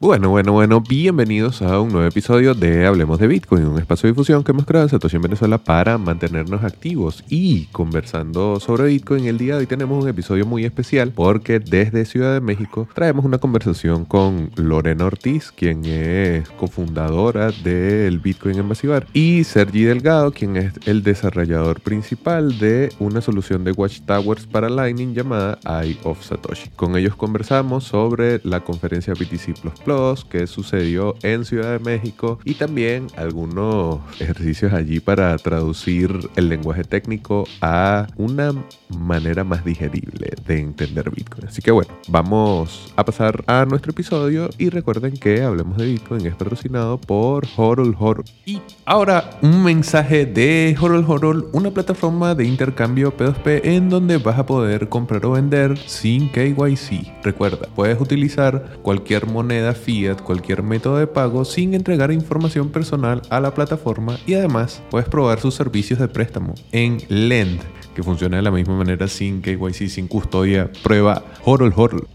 [0.00, 4.12] Bueno, bueno, bueno, bienvenidos a un nuevo episodio de Hablemos de Bitcoin, un espacio de
[4.12, 9.26] difusión que hemos creado en Satoshi en Venezuela para mantenernos activos y conversando sobre Bitcoin.
[9.26, 13.24] El día de hoy tenemos un episodio muy especial porque desde Ciudad de México traemos
[13.24, 20.56] una conversación con Lorena Ortiz, quien es cofundadora del Bitcoin Embasivar, y Sergi Delgado, quien
[20.58, 26.70] es el desarrollador principal de una solución de Watchtowers para Lightning llamada Eye of Satoshi.
[26.76, 29.58] Con ellos conversamos sobre la conferencia BTC
[30.28, 36.84] que sucedió en Ciudad de México y también algunos ejercicios allí para traducir el lenguaje
[36.84, 38.52] técnico a una
[38.90, 41.48] manera más digerible de entender Bitcoin.
[41.48, 46.26] Así que bueno, vamos a pasar a nuestro episodio y recuerden que Hablemos de Bitcoin
[46.26, 48.24] es patrocinado por Horol Horol.
[48.44, 54.38] Y ahora un mensaje de Horol Horol, una plataforma de intercambio P2P en donde vas
[54.38, 57.24] a poder comprar o vender sin KYC.
[57.24, 63.40] Recuerda, puedes utilizar cualquier moneda fiat, cualquier método de pago sin entregar información personal a
[63.40, 67.60] la plataforma y además puedes probar sus servicios de préstamo en Lend,
[67.94, 70.70] que funciona de la misma manera sin KYC, sin custodia.
[70.82, 72.06] Prueba Horol Horol.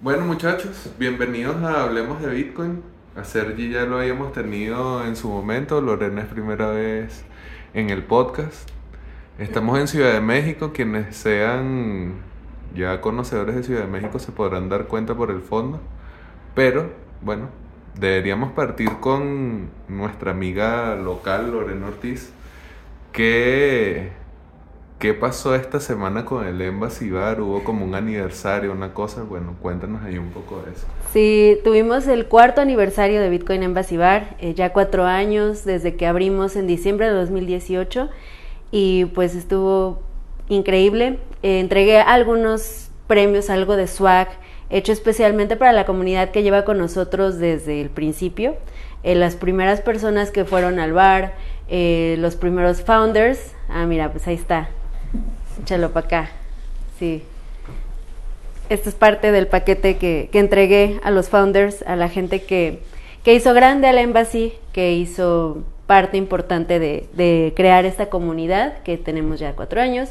[0.00, 2.82] Bueno muchachos, bienvenidos a Hablemos de Bitcoin.
[3.16, 7.24] A Sergi ya lo habíamos tenido en su momento, Lorena es primera vez
[7.74, 8.68] en el podcast.
[9.38, 12.14] Estamos en Ciudad de México, quienes sean
[12.76, 15.80] ya conocedores de Ciudad de México se podrán dar cuenta por el fondo.
[16.54, 16.90] Pero,
[17.22, 17.48] bueno,
[17.98, 22.30] deberíamos partir con nuestra amiga local, Lorena Ortiz.
[23.12, 24.10] ¿Qué,
[24.98, 27.40] qué pasó esta semana con el Embassy Bar?
[27.40, 29.22] ¿Hubo como un aniversario, una cosa?
[29.22, 30.86] Bueno, cuéntanos ahí un poco de eso.
[31.12, 36.06] Sí, tuvimos el cuarto aniversario de Bitcoin Embassy Bar, eh, ya cuatro años desde que
[36.06, 38.10] abrimos en diciembre de 2018
[38.70, 40.02] y pues estuvo
[40.48, 41.18] increíble.
[41.42, 44.28] Eh, entregué algunos premios, algo de swag,
[44.70, 48.56] hecho especialmente para la comunidad que lleva con nosotros desde el principio.
[49.02, 51.34] Eh, las primeras personas que fueron al bar,
[51.68, 53.52] eh, los primeros founders.
[53.68, 54.68] Ah, mira, pues ahí está.
[55.62, 56.30] Échalo para acá.
[56.98, 57.22] Sí.
[58.68, 62.80] Esto es parte del paquete que, que, entregué a los founders, a la gente que,
[63.22, 69.38] que hizo grande al Embassy, que hizo parte importante de crear esta comunidad que tenemos
[69.38, 70.10] ya cuatro años.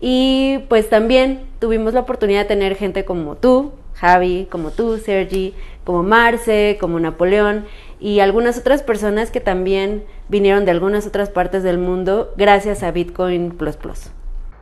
[0.00, 5.54] Y pues también tuvimos la oportunidad de tener gente como tú, Javi, como tú, Sergi,
[5.84, 7.64] como Marce, como Napoleón
[7.98, 12.92] y algunas otras personas que también vinieron de algunas otras partes del mundo gracias a
[12.92, 14.10] Bitcoin Plus Plus.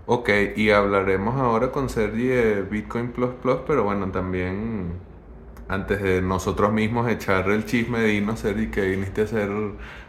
[0.07, 4.93] Ok, y hablaremos ahora con Sergi de Bitcoin Plus Plus, pero bueno, también
[5.69, 9.51] antes de nosotros mismos echar el chisme, de irnos, Sergi, que viniste a hacer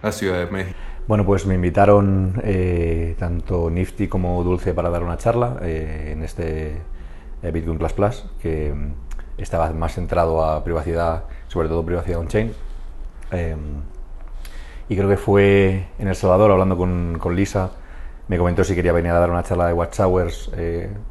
[0.03, 0.77] a Ciudad de México.
[1.07, 6.21] Bueno, pues me invitaron eh, tanto Nifty como Dulce para dar una charla eh, en
[6.21, 6.81] este
[7.41, 8.93] eh, Bitcoin Plus Plus, que mm,
[9.37, 12.53] estaba más centrado a privacidad, sobre todo privacidad on-chain.
[13.31, 13.59] Em,
[14.89, 17.71] y creo que fue en El Salvador, hablando con, con, Lisa,
[18.27, 20.51] me comentó si quería venir a dar una charla de Watchtowers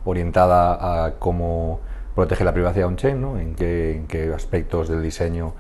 [0.05, 1.81] orientada a cómo
[2.15, 3.39] protege la privacidad on-chain, ¿no?
[3.39, 5.55] en, qué, en, qué, aspectos del diseño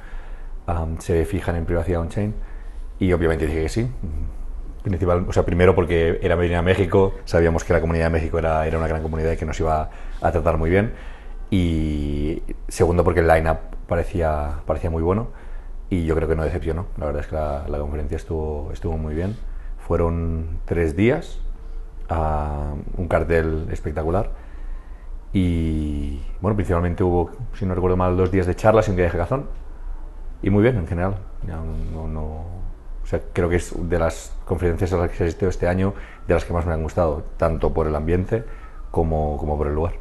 [0.68, 2.34] um, se fijan en privacidad on-chain.
[2.98, 3.90] Y obviamente dije que sí.
[4.82, 8.38] Principal, o sea, primero porque era venir a México, sabíamos que la comunidad de México
[8.38, 9.90] era, era una gran comunidad y que nos iba
[10.20, 10.92] a tratar muy bien.
[11.50, 13.58] Y segundo porque el line-up
[13.88, 15.28] parecía, parecía muy bueno
[15.90, 16.86] y yo creo que no decepcionó.
[16.98, 19.36] La verdad es que la, la conferencia estuvo, estuvo muy bien.
[19.86, 21.40] Fueron tres días,
[22.10, 24.30] uh, un cartel espectacular
[25.32, 29.04] y bueno, principalmente hubo, si no recuerdo mal, dos días de charlas y un día
[29.04, 29.46] de hackathon.
[30.42, 31.16] Y muy bien en general.
[31.46, 32.44] No, no,
[33.06, 35.94] o sea, creo que es de las conferencias a las que he asistido este año
[36.26, 38.42] de las que más me han gustado, tanto por el ambiente
[38.90, 39.94] como, como por el lugar.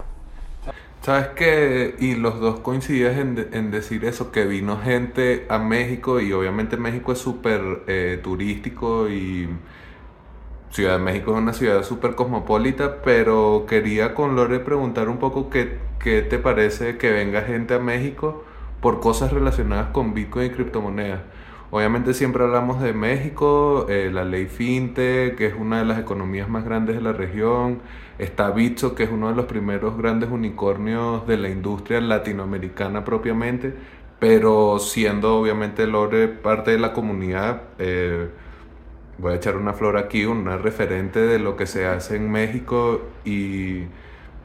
[1.03, 6.19] Sabes que, y los dos coincidías en, en, decir eso, que vino gente a México
[6.19, 9.49] y obviamente México es súper eh, turístico y
[10.71, 15.51] Ciudad de México es una ciudad súper cosmopolita, pero quería con Lore preguntar un poco
[15.51, 18.43] qué, qué te parece que venga gente a México
[18.81, 21.21] por cosas relacionadas con Bitcoin y criptomonedas.
[21.71, 26.47] Obviamente siempre hablamos de México, eh, la ley FinTech, que es una de las economías
[26.47, 27.81] más grandes de la región.
[28.19, 33.73] Está Bitso, que es uno de los primeros grandes unicornios de la industria latinoamericana propiamente.
[34.19, 38.29] Pero siendo obviamente Lore parte de la comunidad, eh,
[39.17, 43.01] voy a echar una flor aquí, una referente de lo que se hace en México
[43.25, 43.83] y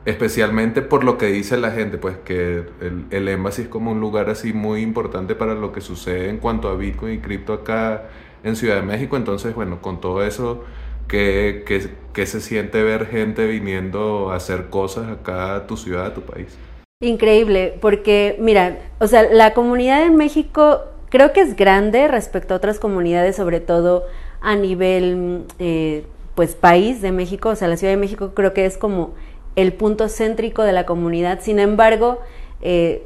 [0.05, 4.01] especialmente por lo que dice la gente, pues que el, el Embassy es como un
[4.01, 8.05] lugar así muy importante para lo que sucede en cuanto a Bitcoin y cripto acá
[8.43, 9.17] en Ciudad de México.
[9.17, 10.65] Entonces, bueno, con todo eso,
[11.09, 16.07] ¿qué, qué, qué se siente ver gente viniendo a hacer cosas acá a tu ciudad,
[16.07, 16.57] a tu país?
[17.03, 22.59] Increíble, porque mira, o sea, la comunidad en México creo que es grande respecto a
[22.59, 24.05] otras comunidades, sobre todo
[24.41, 26.05] a nivel, eh,
[26.35, 29.15] pues, país de México, o sea, la Ciudad de México creo que es como
[29.61, 32.21] el punto céntrico de la comunidad, sin embargo,
[32.63, 33.05] eh,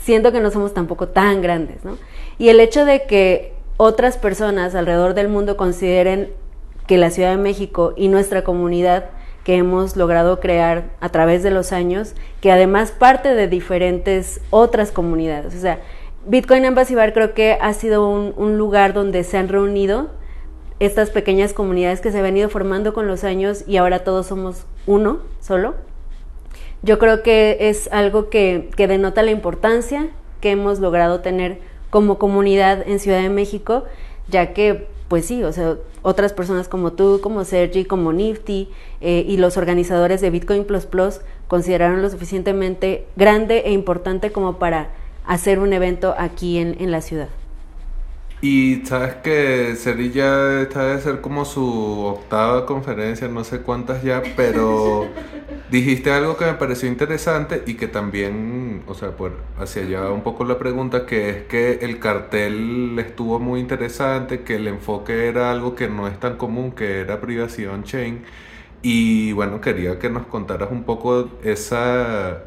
[0.00, 1.98] siento que no somos tampoco tan grandes, ¿no?
[2.38, 6.30] Y el hecho de que otras personas alrededor del mundo consideren
[6.86, 9.10] que la Ciudad de México y nuestra comunidad
[9.44, 14.92] que hemos logrado crear a través de los años, que además parte de diferentes otras
[14.92, 15.54] comunidades.
[15.54, 15.80] O sea,
[16.26, 20.10] Bitcoin Embassy Bar creo que ha sido un, un lugar donde se han reunido
[20.78, 24.66] estas pequeñas comunidades que se han ido formando con los años y ahora todos somos
[24.86, 25.74] uno solo.
[26.82, 32.18] Yo creo que es algo que, que denota la importancia que hemos logrado tener como
[32.18, 33.84] comunidad en Ciudad de México,
[34.28, 38.68] ya que, pues sí, o sea, otras personas como tú, como Sergi, como Nifty
[39.00, 44.58] eh, y los organizadores de Bitcoin Plus Plus consideraron lo suficientemente grande e importante como
[44.58, 44.90] para
[45.24, 47.28] hacer un evento aquí en, en la ciudad.
[48.44, 54.20] Y sabes que Cerilla esta debe ser como su octava conferencia, no sé cuántas ya,
[54.36, 55.06] pero
[55.70, 60.22] dijiste algo que me pareció interesante y que también, o sea, por hacia allá un
[60.24, 65.52] poco la pregunta, que es que el cartel estuvo muy interesante, que el enfoque era
[65.52, 68.24] algo que no es tan común, que era privacidad on-chain.
[68.82, 72.42] Y bueno, quería que nos contaras un poco esa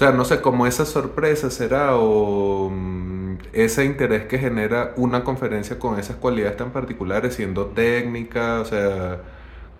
[0.00, 5.78] sea, no sé, cómo esa sorpresa será o mm, ese interés que genera una conferencia
[5.78, 9.18] con esas cualidades tan particulares, siendo técnica, o sea,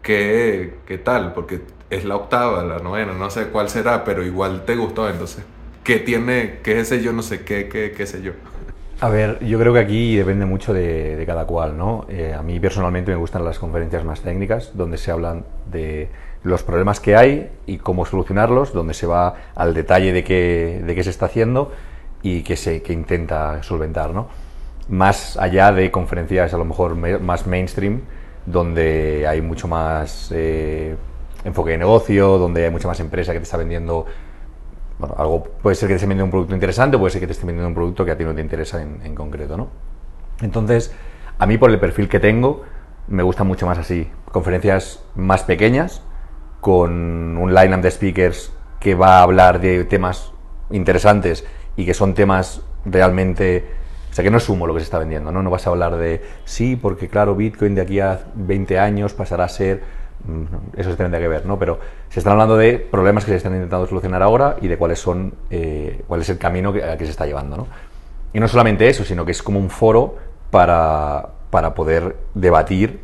[0.03, 1.33] ¿qué, qué tal?
[1.33, 5.43] Porque es la octava, la novena, no sé cuál será, pero igual te gustó, entonces,
[5.85, 8.33] ¿qué tiene, qué es ese yo, no sé qué, qué, qué sé yo?
[9.01, 12.05] A ver, yo creo que aquí depende mucho de, de cada cual, ¿no?
[12.11, 16.11] Eh, a mí personalmente me gustan las conferencias más técnicas, donde se hablan de
[16.43, 20.95] los problemas que hay y cómo solucionarlos, donde se va al detalle de qué, de
[20.95, 21.73] qué se está haciendo
[22.23, 24.29] y qué se intenta solventar, ¿no?
[24.89, 28.03] Más allá de conferencias a lo mejor más mainstream,
[28.47, 30.97] donde hay mucho más eh,
[31.45, 34.07] enfoque de negocio, donde hay mucha más empresa que te está vendiendo
[34.99, 37.33] bueno, algo puede ser que te esté vendiendo un producto interesante, puede ser que te
[37.33, 39.69] esté vendiendo un producto que a ti no te interesa en, en concreto, ¿no?
[40.43, 40.95] Entonces,
[41.39, 42.65] a mí por el perfil que tengo,
[43.09, 44.11] me gusta mucho más así.
[44.31, 46.03] Conferencias más pequeñas,
[46.61, 50.33] con un line-up de speakers que va a hablar de temas
[50.71, 51.45] interesantes
[51.77, 53.65] y que son temas realmente...
[54.11, 55.41] O sea, que no es humo lo que se está vendiendo, ¿no?
[55.43, 59.45] No vas a hablar de, sí, porque claro, Bitcoin de aquí a 20 años pasará
[59.45, 59.83] a ser...
[60.25, 61.59] Mm, eso se tendría que ver, ¿no?
[61.59, 61.79] Pero
[62.09, 65.35] se están hablando de problemas que se están intentando solucionar ahora y de cuáles son,
[65.51, 67.67] eh, cuál es el camino que, que se está llevando, ¿no?
[68.33, 70.17] Y no solamente eso, sino que es como un foro
[70.51, 73.01] para, para poder debatir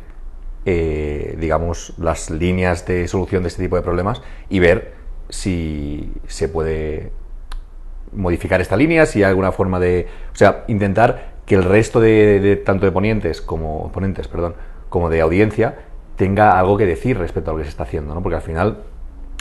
[0.69, 4.95] eh, digamos, las líneas de solución de este tipo de problemas y ver
[5.29, 7.13] si se puede
[8.11, 10.07] modificar esta línea, si hay alguna forma de...
[10.33, 14.55] O sea, intentar que el resto de, tanto de ponentes como ponentes, perdón,
[14.89, 15.75] como de audiencia
[16.17, 18.21] tenga algo que decir respecto a lo que se está haciendo, ¿no?
[18.21, 18.79] Porque al final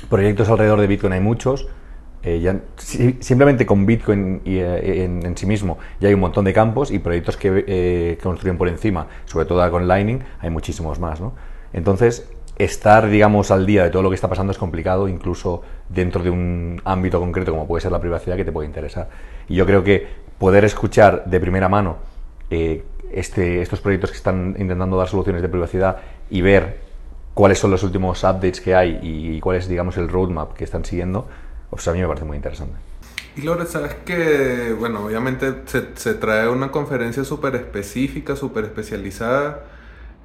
[0.09, 1.67] proyectos alrededor de Bitcoin hay muchos,
[2.29, 2.61] eh,
[3.21, 7.37] simplemente con Bitcoin eh, en, sí mismo ya hay un montón de campos y proyectos
[7.37, 11.21] que eh, construyen por encima, sobre todo con Lightning, hay muchísimos más.
[11.21, 11.35] ¿no?
[11.73, 12.29] Entonces,
[12.59, 16.31] estar, digamos, al día de todo lo que está pasando es complicado, incluso dentro de
[16.31, 19.09] un ámbito concreto como puede ser la privacidad que te puede interesar.
[19.49, 21.99] Y yo creo que poder escuchar de primera mano
[22.51, 25.99] este, estos proyectos que están intentando dar soluciones de privacidad
[26.29, 26.79] y ver
[27.35, 30.65] cuáles son los últimos updates que hay y, y cuál es, digamos, el roadmap que
[30.65, 31.29] están siguiendo,
[31.71, 32.77] pues a mí me parece muy interesante.
[33.37, 39.65] Y Lore, sabes que, bueno, obviamente se, se trae una conferencia súper específica, súper especializada,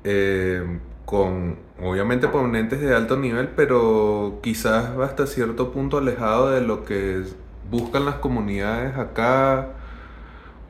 [0.06, 6.86] eh, con obviamente ponentes de alto nivel, pero quizás hasta cierto punto alejado de lo
[6.86, 7.24] que
[7.70, 9.70] buscan las comunidades acá.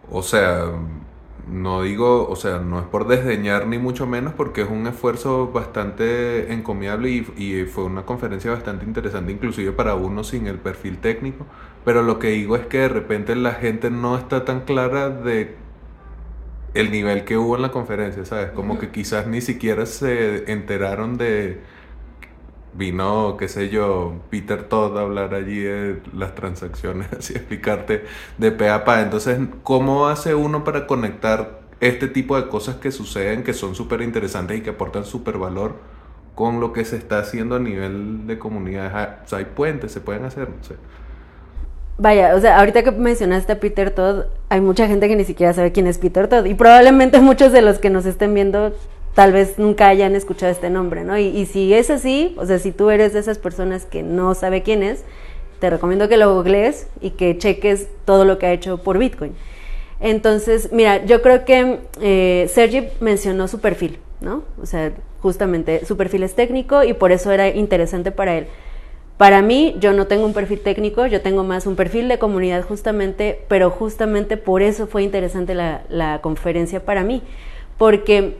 [0.10, 0.66] O sea,
[1.50, 5.51] no digo, o sea, no es por desdeñar ni mucho menos porque es un esfuerzo
[5.51, 11.45] bastante encomiable y, fue una conferencia bastante interesante inclusive para uno sin el perfil técnico,
[11.86, 15.55] pero lo que digo es que de repente la gente no está tan clara de
[16.74, 18.51] el nivel que hubo en la conferencia, ¿sabes?
[18.51, 21.62] Como que quizás ni siquiera se enteraron de
[22.74, 28.06] vino, qué sé yo, Peter Todd a hablar allí de las transacciones, así explicarte
[28.38, 29.01] de pe a pa.
[29.01, 34.01] Entonces, ¿cómo hace uno para conectar este tipo de cosas que suceden, que son súper
[34.01, 35.75] interesantes y que aportan súper valor
[36.36, 39.20] con lo que se está haciendo a nivel de comunidades?
[39.25, 40.75] O sea, hay puentes, se pueden hacer, no sé.
[41.98, 45.54] Vaya, o sea, ahorita que mencionaste a Peter Todd, hay mucha gente que ni siquiera
[45.54, 48.74] sabe quién es Peter Todd y probablemente muchos de los que nos estén viendo
[49.13, 51.18] tal vez nunca hayan escuchado este nombre, ¿no?
[51.18, 54.63] Y, si es así, o sea, si tú eres de esas personas que no sabe
[54.63, 55.03] quién es,
[55.60, 59.34] te recomiendo que lo googlees y que cheques todo lo que ha hecho por Bitcoin.
[60.00, 64.44] Entonces, mira, yo creo que eh, Sergi mencionó su perfil, ¿no?
[64.60, 64.91] O sea,
[65.22, 68.48] justamente su perfil es técnico y por eso era interesante para él.
[69.18, 72.63] Para mí, yo no tengo un perfil técnico, yo tengo más un perfil de comunidad
[72.63, 77.22] justamente, pero justamente por eso fue interesante la conferencia para mí,
[77.77, 78.38] porque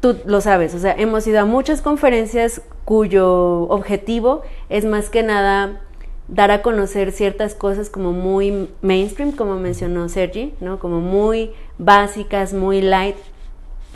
[0.00, 5.22] tú lo sabes, o sea, hemos ido a muchas conferencias cuyo objetivo es más que
[5.22, 5.80] nada
[6.28, 10.78] dar a conocer ciertas cosas como muy mainstream, como mencionó Sergi, ¿no?
[10.78, 13.16] Como muy básicas, muy light.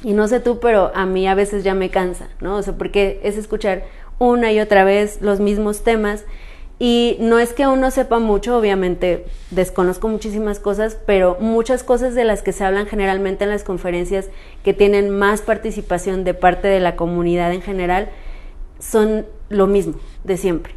[0.03, 2.57] Y no sé tú, pero a mí a veces ya me cansa, ¿no?
[2.57, 3.85] O sea, porque es escuchar
[4.19, 6.25] una y otra vez los mismos temas.
[6.83, 12.25] Y no es que uno sepa mucho, obviamente desconozco muchísimas cosas, pero muchas cosas de
[12.25, 14.31] las que se hablan generalmente en las conferencias
[14.65, 18.09] que tienen más participación de parte de la comunidad en general
[18.79, 20.73] son lo mismo de siempre.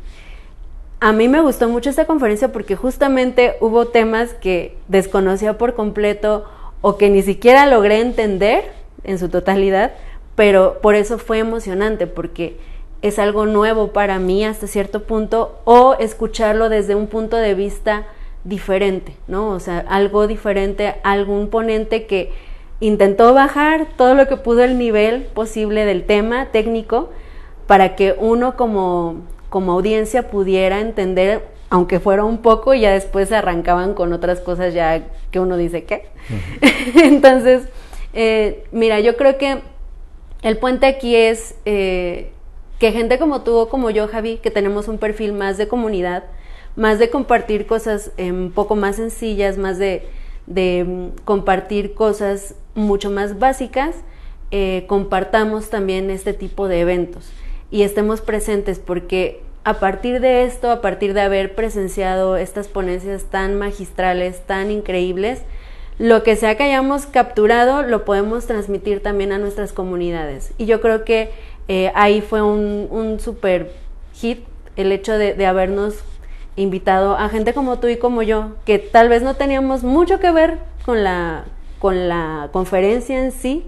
[1.00, 6.44] A mí me gustó mucho esta conferencia porque justamente hubo temas que desconocía por completo
[6.82, 8.66] o que ni siquiera logré entender
[9.06, 9.94] en su totalidad,
[10.36, 12.58] pero por eso fue emocionante porque
[13.04, 18.08] es algo nuevo para mí hasta cierto punto o escucharlo desde un punto de vista
[18.46, 19.50] diferente, ¿no?
[19.50, 22.32] O sea, algo diferente, algún ponente que
[22.80, 27.10] intentó bajar todo lo que pudo el nivel posible del tema técnico
[27.68, 29.22] para que uno como
[29.54, 34.40] como audiencia pudiera entender, aunque fuera un poco, y ya después se arrancaban con otras
[34.40, 36.08] cosas ya que uno dice, ¿qué?
[36.96, 37.68] Entonces,
[38.14, 39.60] eh, mira, yo creo que
[40.42, 42.32] el puente aquí es eh,
[42.80, 46.24] que gente como tú como yo, Javi, que tenemos un perfil más de comunidad,
[46.76, 50.04] más de compartir cosas un poco más sencillas, más de,
[50.48, 53.96] mm, compartir cosas mucho más básicas,
[54.52, 57.32] eh, compartamos también este tipo de eventos
[57.72, 63.24] y estemos presentes porque a partir de esto, a partir de haber presenciado estas ponencias
[63.26, 65.42] tan magistrales, tan increíbles,
[66.00, 70.52] lo que sea que hayamos capturado lo podemos transmitir también a nuestras comunidades.
[70.58, 71.32] Y yo creo que
[71.68, 73.72] eh, ahí fue un, super
[74.14, 74.40] hit
[74.76, 76.04] el hecho de, de, habernos
[76.56, 80.32] invitado a gente como tú y como yo, que tal vez no teníamos mucho que
[80.32, 81.46] ver con la,
[81.80, 83.66] con la conferencia en sí,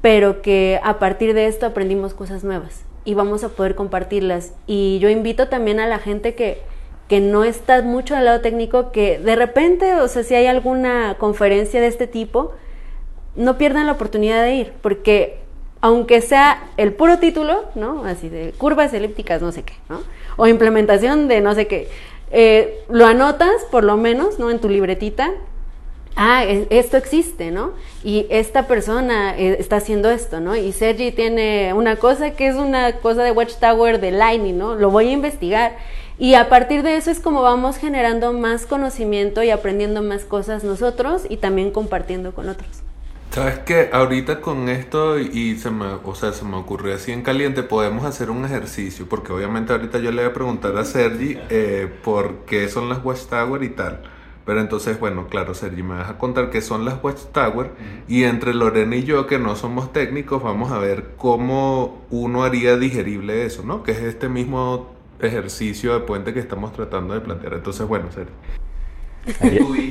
[0.00, 4.52] pero que a partir de esto aprendimos cosas nuevas y vamos a poder compartirlas.
[4.66, 6.60] Y yo invito también a la gente que,
[7.08, 11.16] que no está mucho al lado técnico, que de repente, o sea, si hay alguna
[11.18, 12.52] conferencia de este tipo,
[13.36, 15.38] no pierdan la oportunidad de ir, porque
[15.86, 18.04] aunque sea el puro título, ¿no?
[18.04, 20.00] Así de curvas elípticas, no sé qué, ¿no?
[20.36, 21.88] O implementación de no sé qué,
[22.32, 24.50] eh, lo anotas por lo menos, ¿no?
[24.50, 25.30] En tu libretita
[26.16, 27.72] ah, esto existe, ¿no?
[28.02, 30.56] Y esta persona eh, está haciendo esto, ¿no?
[30.56, 34.74] Y Sergi tiene una cosa que es una cosa de Watchtower de Lightning, ¿no?
[34.74, 35.76] Lo voy a investigar.
[36.18, 40.64] Y a partir de eso es como vamos generando más conocimiento y aprendiendo más cosas
[40.64, 42.85] nosotros y también compartiendo con otros.
[43.30, 47.22] Sabes que ahorita con esto y se me, o sea, se me ocurrió así en
[47.22, 51.36] caliente, podemos hacer un ejercicio, porque obviamente ahorita yo le voy a preguntar a Sergi
[51.50, 54.02] eh, por qué son las Watchtower y tal.
[54.46, 57.72] Pero entonces, bueno, claro, Sergi, me vas a contar qué son las Watchtower
[58.08, 62.78] y entre Lorena y yo, que no somos técnicos, vamos a ver cómo uno haría
[62.78, 63.82] digerible eso, ¿no?
[63.82, 67.54] Que es este mismo ejercicio de puente que estamos tratando de plantear.
[67.54, 68.32] Entonces, bueno, Sergi.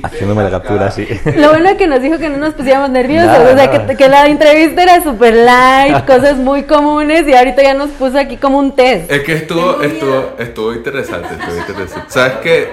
[0.02, 1.06] Haciéndome la captura, sí.
[1.36, 4.26] Lo bueno es que nos dijo que no nos pusiéramos nerviosos, o sea, que, la
[4.26, 8.74] entrevista era súper light, cosas muy comunes, y ahorita ya nos puso aquí como un
[8.74, 9.10] test.
[9.10, 12.10] Es que estuvo, estuvo, estuvo interesante, estuvo interesante.
[12.10, 12.68] ¿Sabes qué?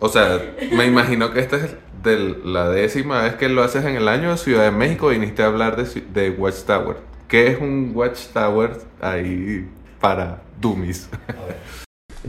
[0.00, 0.40] O sea,
[0.72, 4.36] me imagino que esta es de la décima vez que lo haces en el año.
[4.36, 6.96] Ciudad de México viniste a hablar de, de Watchtower.
[7.28, 9.68] ¿Qué es un Watchtower ahí
[10.00, 11.08] para dummies?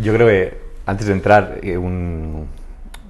[0.02, 1.78] Yo creo que antes de entrar, eh,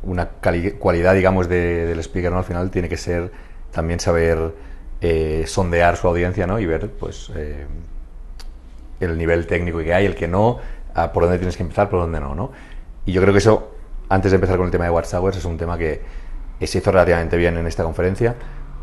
[0.03, 2.39] una cualidad, digamos, del speaker ¿no?
[2.39, 3.31] al final tiene que ser
[3.71, 4.53] también saber
[5.01, 6.59] eh, sondear su audiencia ¿no?
[6.59, 7.65] y ver pues, eh,
[8.99, 10.59] el nivel técnico que hay, el que no,
[11.13, 12.51] por dónde tienes que empezar, por dónde no, no.
[13.05, 13.73] Y yo creo que eso
[14.09, 16.01] antes de empezar con el tema de Watchtowers, es un tema que
[16.61, 18.35] se hizo relativamente bien en esta conferencia.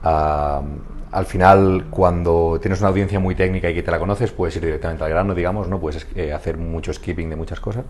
[0.02, 4.64] al final, cuando tienes una audiencia muy técnica y que te la conoces, puedes ir
[4.64, 5.80] directamente al grano, digamos, ¿no?
[5.80, 7.84] Puedes eh, hacer mucho skipping de muchas cosas.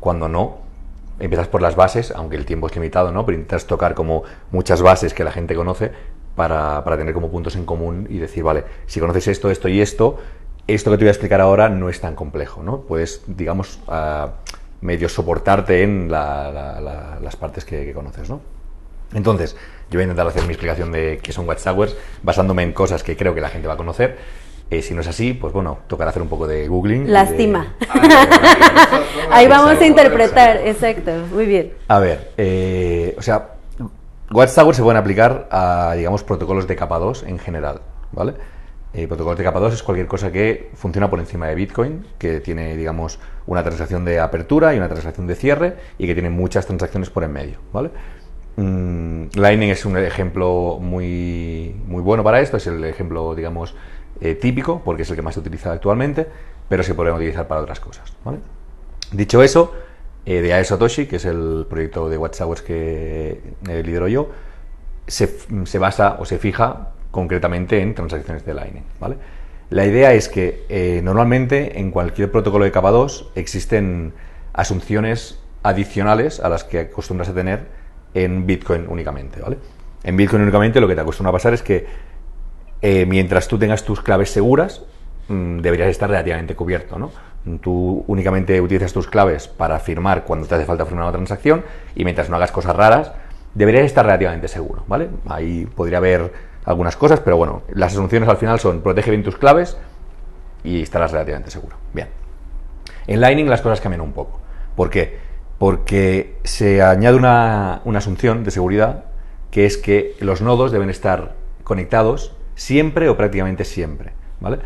[0.00, 0.58] Cuando no,
[1.18, 3.24] empiezas por las bases, aunque el tiempo es limitado, ¿no?
[3.24, 5.92] Pero intentas tocar como muchas bases que la gente conoce
[6.34, 9.80] para, para tener como puntos en común y decir, vale, si conoces esto, esto y
[9.80, 10.18] esto,
[10.66, 12.80] esto que te voy a explicar ahora no es tan complejo, ¿no?
[12.82, 13.80] Puedes, digamos,
[14.80, 18.40] medio soportarte en las partes que, conoces, ¿no?
[19.12, 19.56] Entonces,
[19.90, 23.16] yo voy a intentar hacer mi explicación de qué son Watchtowers, basándome en cosas que
[23.16, 24.18] creo que la gente va a conocer.
[24.70, 27.04] Eh, si no es así, pues bueno, tocará hacer un poco de googling.
[27.04, 27.74] de- Lástima.
[27.88, 31.72] Ah, Ahí vamos a interpretar, exacto, muy bien.
[31.88, 33.50] A ver, eh, o sea,
[34.30, 37.80] Watchtower se pueden aplicar a, digamos, protocolos de capa 2 en general,
[38.12, 38.34] ¿vale?
[38.94, 42.40] Eh, protocolos de capa 2 es cualquier cosa que funciona por encima de Bitcoin, que
[42.40, 46.66] tiene, digamos, una transacción de apertura y una transacción de cierre y que tiene muchas
[46.66, 47.90] transacciones por en medio, ¿vale?
[48.56, 53.74] Mm, Lightning es un ejemplo muy, muy bueno para esto, es el ejemplo, digamos,
[54.20, 56.26] eh, típico, porque es el que más se utiliza actualmente,
[56.68, 58.12] pero se podría utilizar para otras cosas.
[59.12, 59.72] Dicho eso,
[60.24, 64.30] eh, de Ae Satoshi, que es el proyecto de Watchtowers que eh, lidero yo,
[65.06, 68.84] se, se basa o se fija concretamente en transacciones de Lightning.
[69.00, 69.16] ¿vale?
[69.70, 74.14] La idea es que normalmente en cualquier protocolo de capa 2 existen
[74.52, 77.66] asunciones adicionales a las que acostumbras a tener
[78.14, 79.40] en Bitcoin únicamente.
[79.40, 79.58] ¿vale?
[80.04, 81.86] En Bitcoin únicamente lo que te acostumbra a pasar es que
[82.86, 84.82] eh, mientras tú tengas tus claves seguras,
[85.28, 87.10] mm, deberías estar relativamente cubierto, ¿no?
[87.62, 91.64] Tú únicamente utilizas tus claves para firmar cuando te hace falta firmar una transacción
[91.94, 93.12] y mientras no hagas cosas raras,
[93.54, 95.08] deberías estar relativamente seguro, ¿vale?
[95.26, 96.30] Ahí podría haber
[96.66, 99.78] algunas cosas, pero bueno, las asunciones al final son protege bien tus claves
[100.62, 101.76] y estarás relativamente seguro.
[101.94, 102.08] Bien.
[103.06, 104.40] En Lightning las cosas cambian un poco.
[104.76, 105.20] ¿Por qué?
[105.56, 109.04] Porque se añade una, una asunción de seguridad
[109.50, 114.12] que es que los nodos deben estar conectados siempre o prácticamente siempre.
[114.40, 114.58] ¿vale?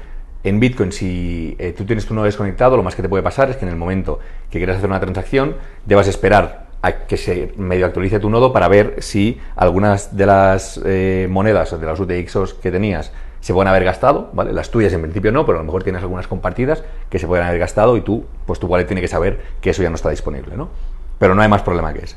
[0.44, 3.50] En Bitcoin, si eh, tú tienes tu nodo desconectado, lo más que te puede pasar
[3.50, 7.52] es que en el momento que quieras hacer una transacción, debas esperar a que se
[7.56, 12.54] medio actualice tu nodo para ver si algunas de las eh, monedas de las UTXOs
[12.54, 14.52] que tenías se pueden haber gastado, ¿vale?
[14.52, 17.46] Las tuyas en principio no, pero a lo mejor tienes algunas compartidas que se pueden
[17.46, 20.10] haber gastado y tú, pues tu wallet tiene que saber que eso ya no está
[20.10, 20.70] disponible, ¿no?
[21.18, 22.16] Pero no hay más problema que ese.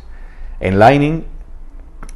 [0.59, 1.25] En Lightning,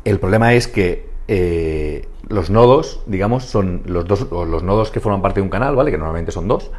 [0.06, 5.00] el problema es que eh, los nodos, digamos, son los dos, o los nodos que
[5.00, 5.92] forman parte de un canal, ¿vale?
[5.92, 6.72] Que normalmente son dos.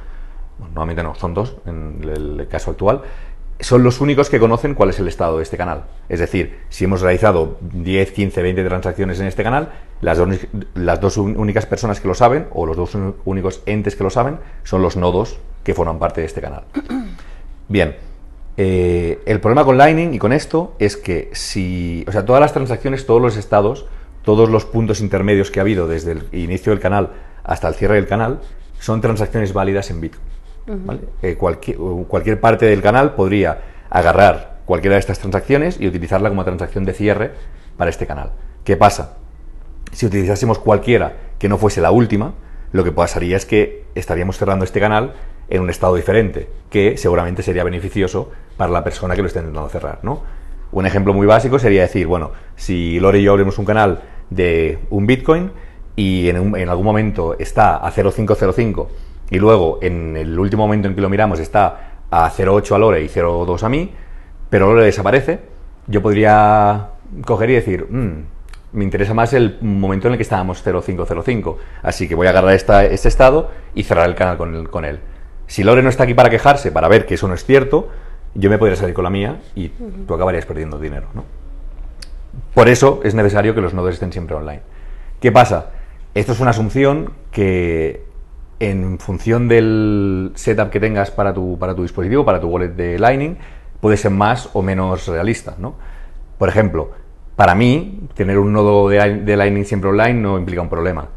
[0.59, 3.03] Normalmente no, son dos en el caso actual.
[3.59, 5.85] Son los únicos que conocen cuál es el estado de este canal.
[6.09, 10.29] Es decir, si hemos realizado 10, 15, 20 transacciones en este canal, las dos,
[10.75, 14.38] las dos únicas personas que lo saben, o los dos únicos entes que lo saben,
[14.62, 16.64] son los nodos que forman parte de este canal.
[17.68, 17.97] Bien,
[18.59, 22.53] eh, el problema con Lightning y con esto es que si, o sea, todas las
[22.53, 23.87] transacciones, todos los estados,
[24.27, 27.11] todos los puntos intermedios que ha habido desde el inicio del canal
[27.45, 28.41] hasta el cierre del canal,
[28.81, 30.27] son transacciones válidas en Bitcoin.
[30.85, 31.01] ¿vale?
[31.23, 31.77] Eh, cualquier,
[32.09, 36.93] cualquier parte del canal podría agarrar cualquiera de estas transacciones y utilizarla como transacción de
[36.93, 37.31] cierre
[37.77, 38.33] para este canal.
[38.65, 39.17] ¿Qué pasa?
[39.93, 42.35] Si utilizásemos cualquiera que no fuese la última,
[42.73, 45.15] lo que pasaría es que estaríamos cerrando este canal
[45.49, 49.69] en un estado diferente, que seguramente sería beneficioso para la persona que lo está intentando
[49.69, 50.25] cerrar, ¿no?
[50.73, 54.79] Un ejemplo muy básico sería decir, bueno, si Lore y yo abrimos un canal de
[54.91, 55.51] un Bitcoin
[55.97, 58.89] y en, un- en algún momento está a 0,505
[59.31, 63.03] y luego en el último momento en que lo miramos está a 0,8 a Lore
[63.03, 63.93] y 0,2 a mí,
[64.51, 65.41] pero Lore desaparece,
[65.89, 66.89] yo podría
[67.25, 68.25] coger y decir, "Mm,
[68.73, 72.55] me interesa más el momento en el que estábamos 0505, así que voy a agarrar
[72.55, 75.01] esta, este estado y cerrar el canal con, el- con él.
[75.47, 77.89] Si Lore no está aquí para quejarse, para ver que eso no es cierto,
[78.35, 79.69] yo me podría salir con la mía y
[80.07, 81.25] tú acabarías perdiendo dinero, ¿no?
[82.55, 84.62] Por eso es necesario que los nodos estén siempre online.
[85.20, 85.70] ¿Qué pasa?
[86.14, 88.05] Esto es una asunción que
[88.59, 92.99] en función del setup que tengas para tu, para tu dispositivo, para tu wallet de
[92.99, 93.37] Lightning,
[93.81, 95.75] puede ser más o menos realista, ¿no?
[96.38, 96.90] Por ejemplo,
[97.37, 101.09] para mí, tener un nodo de, Lightning siempre online no implica un problema.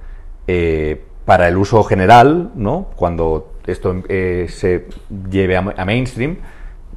[0.48, 2.90] Eh, para el uso general, ¿no?
[2.96, 4.88] Cuando esto eh, se
[5.30, 6.38] lleve a mainstream,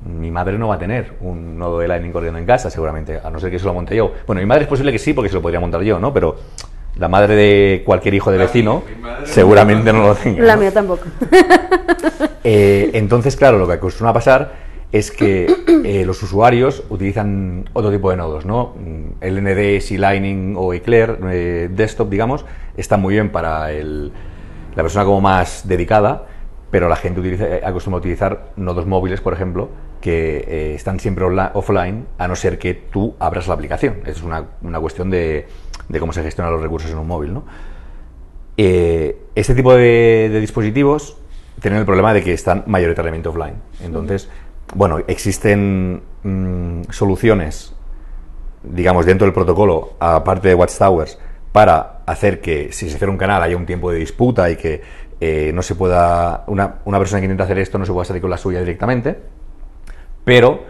[0.04, 3.30] mi madre no va a tener un nodo de Lightning corriendo en casa, seguramente, a
[3.30, 4.12] no ser que se lo monte yo.
[4.26, 6.12] Bueno, mi madre es posible que sí, porque se lo podría montar yo, ¿no?
[6.12, 6.36] Pero
[6.96, 8.82] la madre de cualquier hijo de vecino
[9.24, 10.42] seguramente no lo tenga.
[10.44, 10.60] La ¿no?
[10.62, 11.04] mía tampoco.
[12.44, 14.52] Eh, entonces, claro, lo que acostumbra a pasar
[14.90, 15.46] es que
[15.84, 18.74] eh, los usuarios utilizan otro tipo de nodos, ¿no?
[18.76, 22.44] Mm, LND, C-Lightning o Eclair eh, Desktop, digamos,
[22.76, 24.12] está muy bien para el-
[24.74, 26.26] la persona como más dedicada,
[26.70, 29.68] pero la gente utiliza, eh, acostumbra a utilizar nodos móviles, por ejemplo,
[30.02, 34.02] que eh, están siempre offline, a no ser que tú abras la aplicación.
[34.04, 35.46] Es una, una cuestión de,
[35.88, 37.44] de cómo se gestionan los recursos en un móvil, ¿no?
[38.58, 41.16] Eh, este tipo de, de dispositivos
[41.60, 43.54] tienen el problema de que están mayoritariamente offline.
[43.82, 44.28] Entonces,
[44.74, 47.74] bueno, existen mm, soluciones,
[48.62, 51.18] digamos, dentro del protocolo, aparte de Watchtowers,
[51.52, 54.82] para hacer que si se cierra un canal haya un tiempo de disputa y que
[55.20, 58.20] eh, no se pueda, una, una persona que intenta hacer esto no se pueda salir
[58.20, 59.18] con la suya directamente,
[60.24, 60.64] pero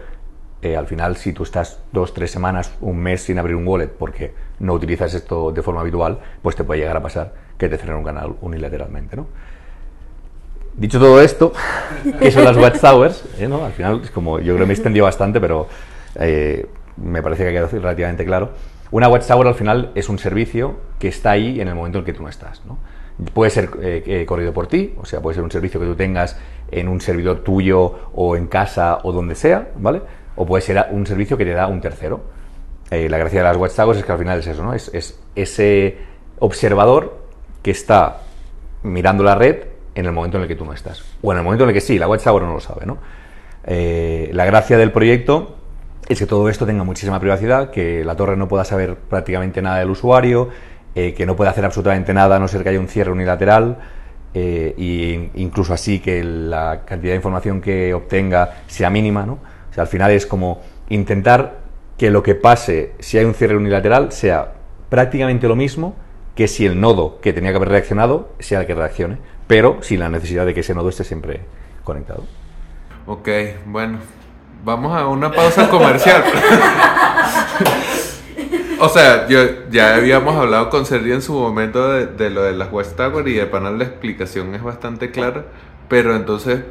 [0.61, 3.89] eh, al final si tú estás dos, tres semanas, un mes sin abrir un wallet
[3.89, 7.77] porque no utilizas esto de forma habitual, pues te puede llegar a pasar que te
[7.77, 9.27] cierren un canal unilateralmente, ¿no?
[10.75, 11.53] Dicho todo esto,
[12.19, 13.25] ¿qué son las Watchtowers?
[13.39, 13.63] Eh, ¿no?
[13.63, 15.67] Al final, como yo creo que me extendió bastante, pero
[16.15, 16.65] eh,
[16.97, 18.51] me parece que ha quedado relativamente claro.
[18.89, 22.13] Una Watchtower al final es un servicio que está ahí en el momento en que
[22.13, 22.61] tú no estás.
[22.65, 22.77] ¿no?
[23.33, 26.37] Puede ser eh, corrido por ti, o sea, puede ser un servicio que tú tengas
[26.71, 30.01] en un servidor tuyo o en casa o donde sea, ¿vale?
[30.35, 32.21] O puede ser un servicio que te da un tercero.
[32.89, 34.73] la gracia de las Watchtowers es que al final es eso, ¿no?
[34.73, 35.97] Es, es ese
[36.39, 37.17] observador
[37.61, 38.21] que está
[38.81, 39.57] mirando la red
[39.95, 41.03] en el momento en el que tú no estás.
[41.21, 42.97] O en el momento en el que sí, la Watchtower no lo sabe, ¿no?
[43.65, 45.55] Eh, la gracia del proyecto
[46.07, 49.79] es que todo esto tenga muchísima privacidad, que la torre no pueda saber prácticamente nada
[49.79, 50.49] del usuario,
[50.95, 53.77] eh, que no pueda hacer absolutamente nada a no ser que haya un cierre unilateral,
[54.35, 59.33] e incluso así que la cantidad de información que obtenga sea mínima, ¿no?
[59.33, 61.59] O sea, al final es como intentar
[61.97, 64.53] que lo que pase si hay un cierre unilateral sea
[64.89, 65.95] prácticamente lo mismo
[66.35, 69.99] que si el nodo que tenía que haber reaccionado sea el que reaccione pero sin
[69.99, 71.41] la necesidad de que ese nodo esté siempre
[71.83, 72.23] conectado.
[73.05, 73.27] Ok,
[73.65, 73.99] bueno,
[74.63, 76.23] vamos a una pausa comercial.
[78.79, 82.71] o sea, yo ya habíamos hablado con Sergi en su momento de, lo de las
[82.71, 85.45] West Tower y de panel la explicación es bastante clara,
[85.89, 86.61] pero entonces,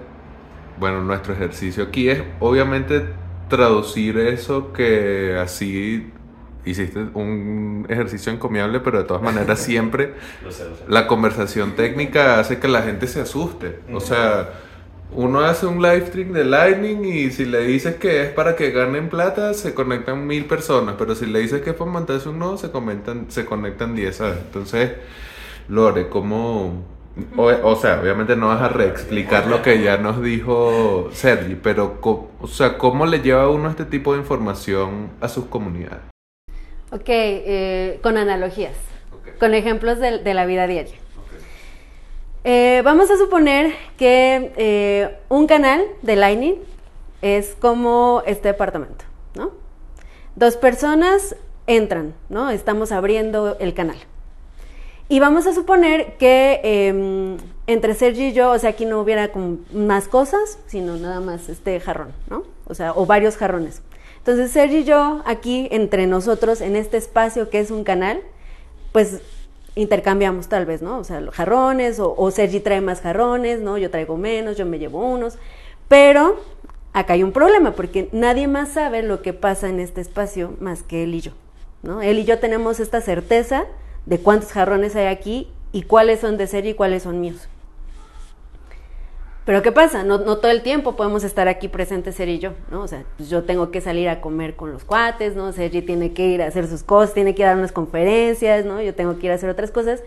[0.78, 3.06] bueno, nuestro ejercicio aquí es obviamente
[3.48, 6.10] traducir eso que así
[6.64, 10.14] hiciste un ejercicio encomiable, pero de todas maneras siempre
[10.88, 13.80] la conversación técnica hace que la gente se asuste.
[13.92, 14.50] O sea,
[15.14, 18.70] uno hace un live stream de Lightning y si le dices que es para que
[18.70, 22.38] ganen plata, se conectan mil personas, pero si le dices que es para montarse un
[22.38, 24.38] nodo, se, comentan, se conectan diez, ¿sabes?
[24.38, 24.92] Entonces,
[25.68, 26.92] Lore, ¿cómo...?
[27.36, 32.46] O, sea, obviamente no vas a reexplicar lo que ya nos dijo Sergi, pero o
[32.46, 36.00] sea, ¿cómo le lleva uno este tipo de información a sus comunidades?
[36.90, 38.76] Ok, eh, con analogías,
[39.38, 41.01] con ejemplos de, la vida diaria.
[42.44, 46.56] Eh, vamos a suponer que eh, un canal de Lightning
[47.20, 49.04] es como este departamento,
[49.36, 49.52] ¿no?
[50.34, 51.36] Dos personas
[51.68, 52.50] entran, ¿no?
[52.50, 53.96] Estamos abriendo el canal.
[55.08, 57.36] Y vamos a suponer que em,
[57.68, 59.30] entre Sergi y yo, o sea, aquí no hubiera
[59.72, 62.44] más cosas, sino nada más este jarrón, ¿no?
[62.66, 63.82] O sea, o varios jarrones.
[64.18, 68.20] Entonces, Sergi y yo, aquí entre nosotros, en este espacio que es un canal,
[68.92, 69.20] pues
[69.74, 70.98] intercambiamos tal vez, ¿no?
[70.98, 73.78] O sea, los jarrones, o, Sergi trae más jarrones, ¿no?
[73.78, 75.38] Yo traigo menos, yo me llevo unos.
[75.88, 76.40] Pero
[76.92, 80.82] acá hay un problema, porque nadie más sabe lo que pasa en este espacio más
[80.82, 81.32] que él y yo,
[81.82, 82.02] ¿no?
[82.02, 83.64] Él y yo tenemos esta certeza
[84.06, 87.48] de cuántos jarrones hay aquí y cuáles son de Sergi y cuáles son míos.
[89.44, 90.04] Pero ¿qué pasa?
[90.04, 92.82] No, no, todo el tiempo podemos estar aquí presentes Sergi y yo, ¿no?
[92.82, 95.52] O sea, pues yo tengo que salir a comer con los cuates, ¿no?
[95.52, 98.80] Sergi tiene que ir a hacer sus cosas, tiene que dar unas conferencias, ¿no?
[98.80, 100.02] Yo tengo que ir a hacer otras cosas.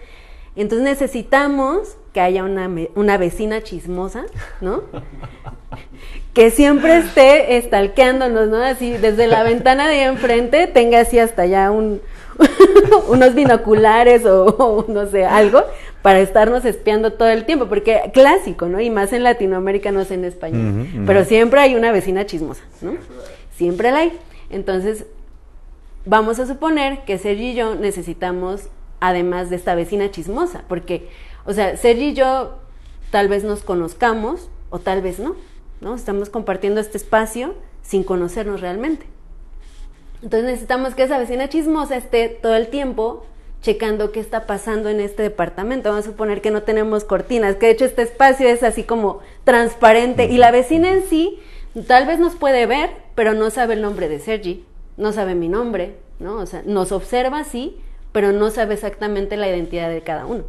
[0.56, 4.26] Entonces necesitamos que haya una, una vecina chismosa,
[4.62, 4.84] ¿no?
[6.34, 8.58] que siempre esté estalqueándonos, ¿no?
[8.58, 12.02] Así, desde la ventana de enfrente tenga así hasta allá un,
[13.10, 15.64] unos binoculares o, no sé, algo,
[16.06, 18.80] para estarnos espiando todo el tiempo, porque clásico, ¿no?
[18.80, 20.86] Y más en Latinoamérica, no sé en español.
[21.08, 22.92] Pero siempre hay una vecina chismosa, ¿no?
[23.56, 24.14] Siempre la hay.
[24.52, 25.08] Entonces,
[26.06, 31.10] vamos a suponer que Sergi y yo necesitamos, además de esta vecina chismosa, porque,
[31.44, 32.60] o sea, Sergi y yo
[33.10, 35.36] tal vez nos conozcamos o tal vez no,
[35.82, 35.96] ¿no?
[35.96, 39.08] Estamos compartiendo este espacio sin conocernos realmente.
[40.22, 43.26] Entonces necesitamos que esa vecina chismosa esté todo el tiempo
[43.66, 45.90] checando qué está pasando en este departamento.
[45.90, 49.22] Vamos a suponer que no tenemos cortinas, que de hecho este espacio es así como
[49.44, 51.40] transparente y la vecina en sí
[51.88, 54.64] tal vez nos puede ver, pero no sabe el nombre de Sergi,
[54.98, 56.36] no sabe mi nombre, ¿no?
[56.36, 57.76] O sea, nos observa sí,
[58.12, 60.44] pero no sabe exactamente la identidad de cada uno.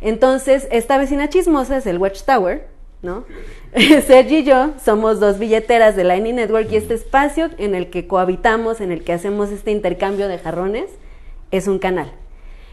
[0.00, 2.68] Entonces, esta vecina chismosa es el Watchtower,
[3.02, 3.24] ¿no?
[4.06, 8.06] Sergi y yo somos dos billeteras de Lightning Network y este espacio en el que
[8.06, 10.88] cohabitamos, en el que hacemos este intercambio de jarrones,
[11.50, 12.12] es un canal.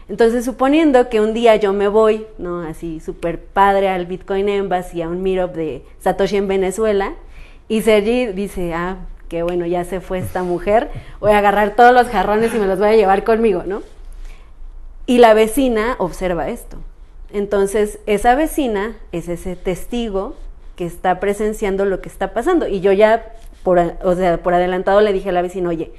[0.08, 2.62] Entonces, suponiendo que un día yo me voy, ¿no?
[2.62, 7.14] Así súper padre al Bitcoin Embassy, a un meetup de Satoshi en Venezuela,
[7.68, 11.94] y Sergi dice, ah, qué bueno, ya se fue esta mujer, voy a agarrar todos
[11.94, 13.82] los jarrones y me los voy a llevar conmigo, ¿no?
[15.06, 16.78] Y la vecina observa esto.
[17.32, 20.36] Entonces, esa vecina es ese testigo
[20.76, 22.68] que está presenciando lo que está pasando.
[22.68, 23.24] Y yo ya,
[23.62, 25.92] por, o sea, por adelantado le dije a la vecina, oye,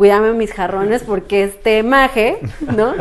[0.00, 2.38] cuídame mis jarrones porque este maje,
[2.74, 2.94] ¿no?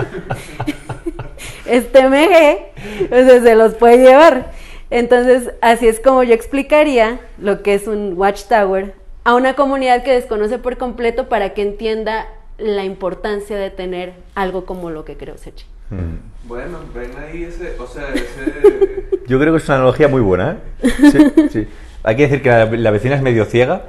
[1.65, 2.73] este meje,
[3.09, 4.51] sea, se los puede llevar.
[4.89, 10.11] Entonces, así es como yo explicaría lo que es un watchtower a una comunidad que
[10.11, 15.37] desconoce por completo para que entienda la importancia de tener algo como lo que creo
[15.37, 15.65] Sechi.
[15.91, 16.49] Mm.
[16.49, 19.21] Bueno, ven ahí ese, o sea, ese...
[19.25, 20.89] Yo creo que es una analogía muy buena, ¿eh?
[21.13, 21.67] Sí, sí.
[22.03, 23.83] Hay que decir que la, vecina es medio ciega,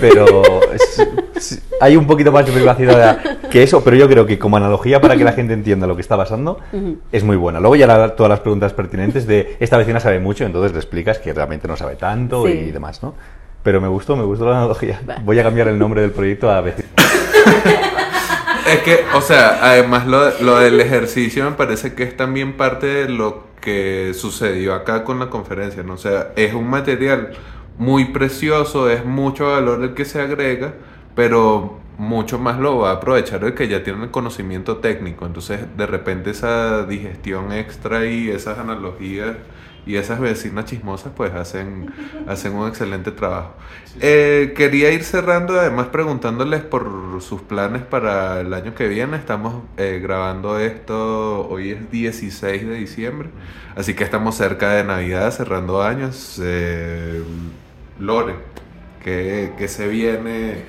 [0.00, 0.42] pero
[1.80, 3.18] hay un poquito más de privacidad
[3.50, 6.02] que eso, pero yo creo que como analogía para que la gente entienda lo que
[6.02, 6.58] está pasando,
[7.12, 7.60] es muy buena.
[7.60, 11.18] Luego ya dar todas las preguntas pertinentes de esta vecina sabe mucho, entonces le explicas
[11.18, 13.14] que realmente no sabe tanto y demás, ¿no?
[13.62, 15.00] Pero me gustó, me gustó la analogía.
[15.22, 16.88] Voy a cambiar el nombre del proyecto a vecina.
[18.66, 22.86] es que, o sea, además lo, lo del ejercicio me parece que es también parte
[22.86, 25.94] de lo que sucedió acá con la conferencia, ¿no?
[25.94, 27.32] O sea, es un material
[27.78, 30.74] muy precioso, es mucho valor el que se agrega,
[31.14, 35.26] pero mucho más lo va a aprovechar el que ya tiene el conocimiento técnico.
[35.26, 39.36] Entonces, de repente esa digestión extra y esas analogías
[39.86, 41.92] y esas vecinas chismosas pues hacen,
[42.26, 43.54] hacen un excelente trabajo.
[44.00, 49.16] Eh, quería ir cerrando además preguntándoles por sus planes para el año que viene.
[49.16, 53.30] Estamos eh, grabando esto, hoy es 16 de diciembre,
[53.76, 56.40] así que estamos cerca de Navidad, cerrando años.
[56.42, 57.22] Eh,
[57.98, 58.34] Lore,
[59.02, 60.64] ¿qué, ¿qué se viene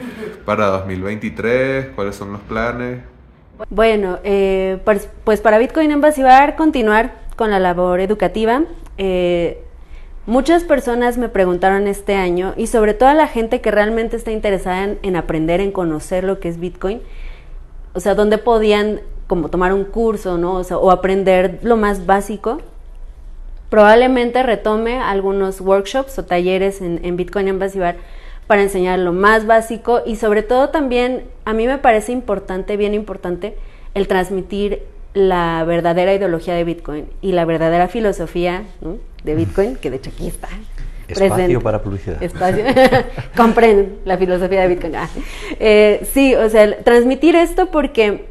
[0.45, 1.87] para 2023?
[1.95, 2.99] ¿Cuáles son los planes?
[3.69, 4.17] Bueno,
[4.83, 8.63] pues, pues para Bitcoin Embassy va a continuar con la labor educativa.
[9.03, 9.63] Eh,
[10.27, 14.95] muchas personas me preguntaron este año, y sobre todo la gente que realmente está interesada
[15.01, 17.01] en, aprender, en conocer lo que es Bitcoin,
[17.95, 20.59] o sea, dónde podían como tomar un curso, ¿no?
[20.59, 22.59] O, aprender lo más básico.
[23.71, 27.95] Probablemente retome algunos workshops o talleres en, en Bitcoin Embassy Bar
[28.45, 32.93] para enseñar lo más básico y sobre todo también a mí me parece importante, bien
[32.93, 33.57] importante,
[33.95, 34.83] el transmitir
[35.13, 38.63] la verdadera ideología de Bitcoin y la verdadera filosofía
[39.23, 40.49] de Bitcoin, que de hecho aquí está.
[41.07, 42.23] Espacio para publicidad.
[42.23, 42.63] Espacio.
[43.35, 44.95] Compren la filosofía de Bitcoin.
[44.95, 45.09] Ah.
[45.59, 48.25] Eh, sí, o sea, transmitir esto porque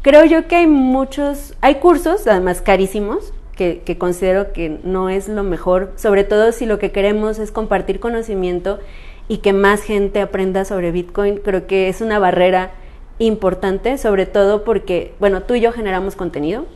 [0.00, 5.28] creo yo que hay muchos, hay cursos, además carísimos, que, que, considero que no es
[5.28, 8.80] lo mejor, sobre todo si lo que queremos es compartir conocimiento
[9.28, 11.36] y que más gente aprenda sobre Bitcoin.
[11.36, 12.72] Creo que es una barrera
[13.18, 16.66] importante, sobre todo porque, bueno, tú y yo generamos contenido,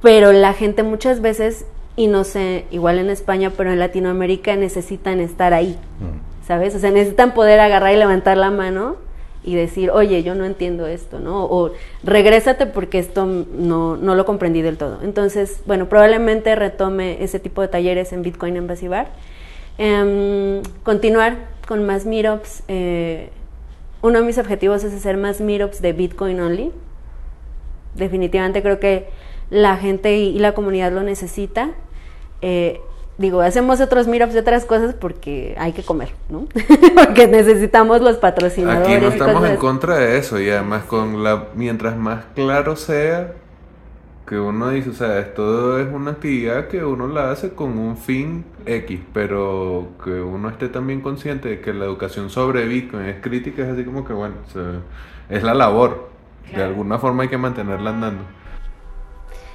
[0.00, 5.20] pero la gente muchas veces, y no sé, igual en España, pero en Latinoamérica necesitan
[5.20, 6.46] estar ahí, mm.
[6.46, 6.74] ¿sabes?
[6.74, 8.96] O sea, necesitan poder agarrar y levantar la mano
[9.44, 11.44] y decir, oye, yo no entiendo esto, ¿no?
[11.44, 11.72] O
[12.04, 15.00] regrésate porque esto no, no lo comprendí del todo.
[15.02, 19.08] Entonces, bueno, probablemente retome ese tipo de talleres en Bitcoin Embassy Bar.
[19.78, 22.62] Em, continuar con más meetups.
[22.68, 23.30] Eh,
[24.02, 26.72] uno de mis objetivos es hacer más meetups de Bitcoin only.
[27.94, 29.08] Definitivamente creo que
[29.50, 31.70] la gente y, la comunidad lo necesita.
[32.40, 32.80] Eh,
[33.18, 36.46] digo, hacemos otros meetups de otras cosas porque hay que comer, ¿no?
[36.94, 38.88] porque necesitamos los patrocinadores.
[38.88, 43.34] Aquí no estamos en contra de eso y además con la mientras más claro sea
[44.32, 47.98] que uno dice, o sea, esto es una actividad que uno la hace con un
[47.98, 53.20] fin X, pero que uno esté también consciente de que la educación sobre Bitcoin es
[53.20, 54.36] crítica, es así como que, bueno,
[55.28, 56.08] es la labor.
[56.50, 58.22] De alguna forma hay que mantenerla andando.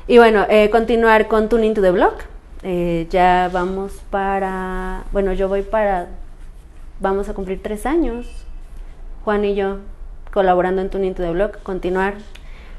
[0.06, 2.14] Y bueno, eh, continuar con Tuning to the Block.
[2.62, 6.10] Eh, ya vamos para, bueno, yo voy para,
[7.00, 8.46] vamos a cumplir tres años,
[9.26, 9.78] Juan y yo,
[10.32, 12.14] colaborando en Tuning to the Block, continuar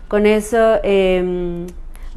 [0.07, 0.79] con eso.
[0.85, 1.67] Eh,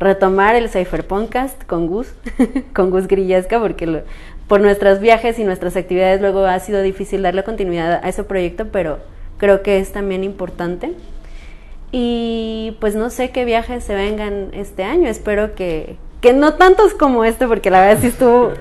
[0.02, 2.14] retomar el Cypherpunkcast con Gus,
[2.74, 4.04] con Gus Grillesca, porque
[4.48, 8.68] por nuestros viajes y nuestras actividades luego ha sido difícil darle continuidad a ese proyecto,
[8.72, 8.98] pero
[9.38, 10.92] creo que es también importante.
[11.92, 16.94] Y pues no sé qué viajes se vengan este año, espero que, que no tantos
[16.94, 18.54] como este, porque la verdad sí estuvo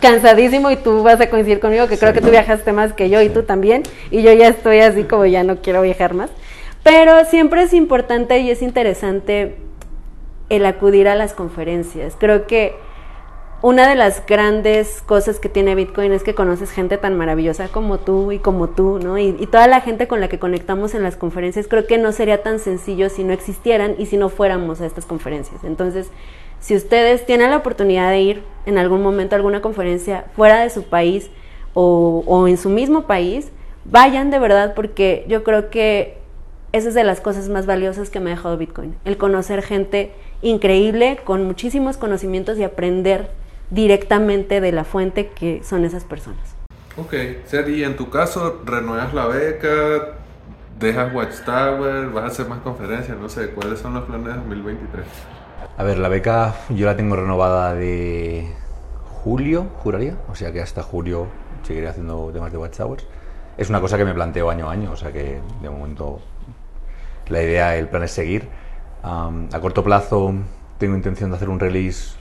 [0.00, 3.22] cansadísimo y tú vas a coincidir conmigo, que creo que tú viajaste más que yo
[3.22, 6.30] y tú también, y yo ya estoy así como ya no quiero viajar más.
[6.82, 9.56] Pero siempre es importante y es interesante
[10.52, 12.14] el acudir a las conferencias.
[12.18, 12.74] Creo que
[13.62, 17.98] una de las grandes cosas que tiene Bitcoin es que conoces gente tan maravillosa como
[17.98, 19.16] tú y como tú, ¿no?
[19.16, 22.42] Y, toda la gente con la que conectamos en las conferencias, creo que no sería
[22.42, 25.64] tan sencillo si no existieran y si no fuéramos a estas conferencias.
[25.64, 26.10] Entonces,
[26.60, 30.68] si ustedes tienen la oportunidad de ir en algún momento a alguna conferencia fuera de
[30.68, 31.30] su país
[31.72, 33.52] o, o en su mismo país,
[33.86, 36.18] vayan de verdad porque yo creo que
[36.72, 40.12] esa es de las cosas más valiosas que me ha dejado Bitcoin, el conocer gente
[40.42, 43.30] increíble, con muchísimos conocimientos y aprender
[43.70, 46.54] directamente de la fuente que son esas personas.
[46.96, 47.14] Ok,
[47.46, 50.18] Sergi, en tu caso, renuevas la beca,
[50.78, 55.06] dejas Watchtower, vas a hacer más conferencias, no sé, ¿cuáles son los planes de 2023?
[55.78, 58.52] A ver, la beca yo la tengo renovada de
[59.22, 61.28] julio, juraría, o sea que hasta julio
[61.62, 63.06] seguiré haciendo temas de Watchtowers.
[63.56, 66.20] Es una cosa que me planteo año a año, o sea que de momento
[67.28, 68.48] la idea, el plan es seguir
[69.02, 70.32] Am, a corto plazo
[70.78, 72.14] tengo intención de hacer un release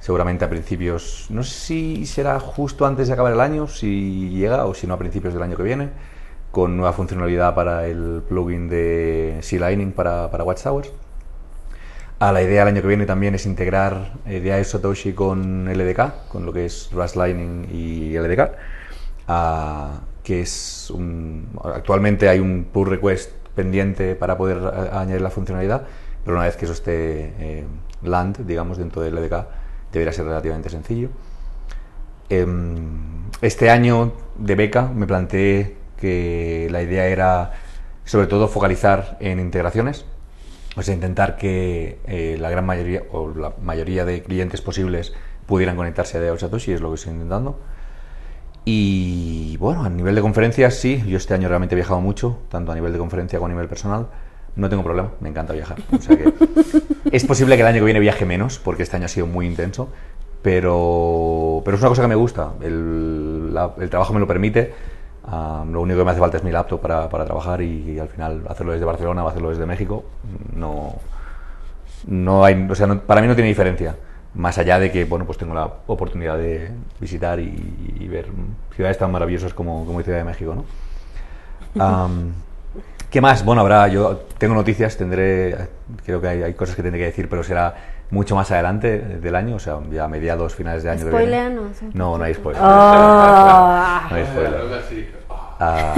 [0.00, 4.64] seguramente a principios, no sé si será justo antes de acabar el año, si llega,
[4.64, 5.90] o si no a principios del año que viene,
[6.50, 10.92] con nueva funcionalidad para el plugin de C-Lining para, para Watchtowers.
[12.20, 16.28] A la idea el año que viene también es integrar eh, DAI Satoshi con LDK,
[16.28, 18.52] con lo que es Rust Lightning y LDK,
[19.28, 24.58] ah, que es un, actualmente hay un pull request pendiente para poder
[24.92, 25.82] añadir la funcionalidad,
[26.24, 26.94] pero una vez que eso esté
[27.40, 27.64] eh,
[28.04, 29.46] land, digamos, dentro del LDK,
[29.92, 31.08] debería ser relativamente sencillo.
[32.30, 37.52] Em, Este año de beca me planteé que la idea era
[38.04, 40.04] sobre todo focalizar en integraciones,
[40.76, 45.12] o sea, intentar que eh, la gran mayoría o la mayoría de clientes posibles
[45.46, 47.58] pudieran conectarse a DAO Satoshi, es lo que estoy intentando.
[48.64, 52.70] Y bueno, a nivel de conferencias, sí, yo este año realmente he viajado mucho, tanto
[52.72, 54.06] a nivel de conferencia como a nivel personal.
[54.56, 55.78] No tengo problema, me encanta viajar.
[55.96, 56.32] O sea que
[57.12, 59.46] es posible que el año que viene viaje menos, porque este año ha sido muy
[59.46, 59.88] intenso,
[60.42, 62.52] pero, pero es una cosa que me gusta.
[62.60, 64.74] El, la- el trabajo me lo permite.
[65.24, 67.98] Ah, lo único que me hace falta es mi laptop para, para trabajar y, y
[67.98, 70.04] al final hacerlo desde Barcelona o hacerlo desde México
[70.56, 70.94] no,
[72.06, 73.94] no hay, o sea, no- para mí no tiene diferencia.
[74.34, 78.26] Más allá de que, bueno, pues tengo la oportunidad de visitar y, y ver
[78.74, 80.64] ciudades tan maravillosas como, como Ciudad de México, ¿no?
[81.82, 82.32] Am,
[83.10, 83.44] ¿Qué más?
[83.44, 85.56] Bueno, habrá, yo tengo noticias, tendré,
[86.04, 87.74] creo que hay, hay cosas que tendré que decir, pero será
[88.10, 91.06] mucho más adelante del año, o sea, ya a mediados, finales de año.
[91.58, 92.60] un No, no hay spoiler.
[92.64, 94.06] Ah.
[94.10, 94.54] No hay spoiler.
[95.60, 95.94] Ah,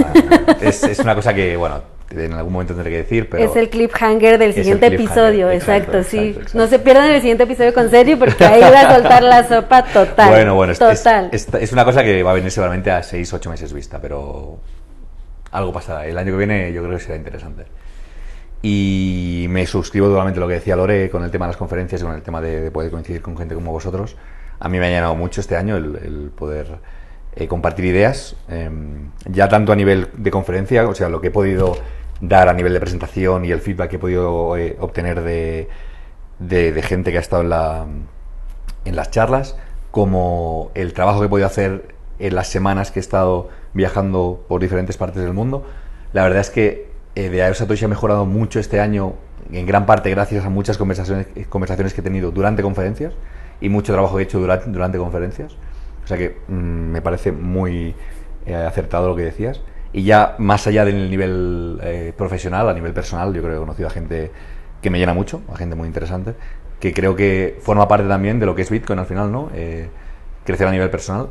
[0.61, 1.81] es, es una cosa que, bueno,
[2.15, 3.43] en algún momento tendré que decir, pero...
[3.43, 6.17] es el cliffhanger del siguiente cliffhanger, episodio, exacto, exacto, sí.
[6.17, 6.57] exacto, exacto.
[6.57, 9.83] No se pierdan el siguiente episodio con Sergio porque ahí va a soltar la sopa
[9.85, 10.29] total.
[10.29, 11.29] Bueno, bueno, es, es- total.
[11.31, 14.59] es- es una cosa que va a venir seguramente a 6, 8 meses vista, pero
[15.51, 16.05] algo pasará.
[16.05, 17.65] El año que viene yo creo que será interesante.
[18.63, 22.01] Y me suscribo totalmente a lo que decía Lore con el tema de las conferencias
[22.01, 24.15] y con el tema de, de poder coincidir con gente como vosotros.
[24.59, 26.67] A mí me ha llenado mucho este año el, el poder
[27.35, 28.69] eh, compartir ideas, eh,
[29.25, 31.75] ya tanto a nivel de conferencia, o sea, lo que he podido
[32.21, 35.67] dar a nivel de presentación y el feedback que he podido eh, obtener de,
[36.39, 37.85] de- gente que ha estado en, la,
[38.95, 39.57] las charlas,
[39.91, 44.61] como el trabajo que he podido hacer en las semanas que he estado viajando por
[44.61, 45.65] diferentes partes del mundo.
[46.13, 49.13] La verdad es que eh, de Aero ha mejorado mucho este año,
[49.51, 53.13] en gran parte gracias a muchas conversaciones, eh, conversaciones que he tenido durante conferencias
[53.59, 55.53] y mucho trabajo que he hecho durante, durante conferencias.
[56.03, 57.95] O sea que mm, me parece muy
[58.45, 59.61] eh, acertado lo que decías.
[59.93, 63.59] Y ya más allá del nivel eh, profesional, a nivel personal, yo creo que he
[63.59, 64.31] conocido a gente
[64.81, 66.33] que me llena mucho, a gente muy interesante,
[66.79, 69.49] que creo que forma parte también de lo que es Bitcoin al final, ¿no?
[69.53, 69.89] Eh,
[70.43, 71.27] crecer a nivel personal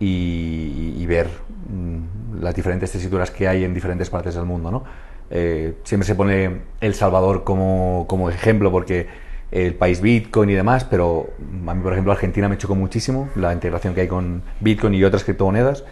[0.00, 1.28] y, y ver
[1.68, 4.84] mm, las diferentes tesituras que hay en diferentes partes del mundo, ¿no?
[5.30, 9.06] Eh, siempre se pone El Salvador como, como ejemplo porque
[9.50, 11.30] el país Bitcoin y demás, pero
[11.66, 15.04] a mí, por ejemplo, Argentina me chocó muchísimo la integración que hay con Bitcoin y
[15.04, 15.84] otras criptomonedas.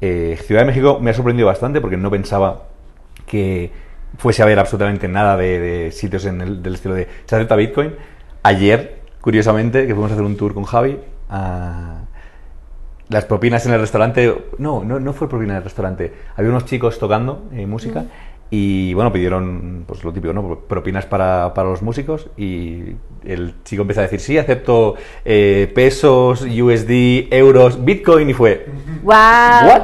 [0.00, 2.64] Eh, Ciudad de México me ha sorprendido bastante porque no pensaba
[3.26, 3.70] que
[4.16, 7.56] fuese a haber absolutamente nada de, de sitios en el, del estilo de se acepta
[7.56, 7.94] Bitcoin.
[8.42, 12.02] Ayer, curiosamente, que fuimos a hacer un tour con Javi, a-
[13.08, 16.66] las propinas en el restaurante, no, no, no fue propina en el restaurante, había unos
[16.66, 18.04] chicos tocando eh, música
[18.50, 20.58] y bueno, pidieron pues lo típico, ¿no?
[20.60, 22.96] Propinas para, para los músicos y
[23.28, 28.66] el chico empezó a decir, sí, acepto eh, pesos, USD, euros, Bitcoin y fue,
[29.02, 29.14] ¡Wow!
[29.14, 29.82] ¿what?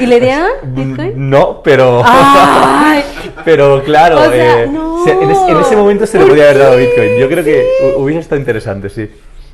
[0.00, 1.12] ¿Y le dieron Bitcoin?
[1.30, 2.02] No, pero...
[2.04, 3.02] ¡Ay!
[3.44, 5.02] Pero claro, O sea, eh, no.
[5.04, 6.76] se- en, es- en ese momento se le ¿Por podía haber dado?
[6.76, 7.16] Bitcoin.
[7.18, 9.10] Yo creo que hu- hubiese estado interesante, sí.